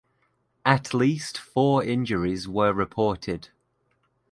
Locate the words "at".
0.65-0.95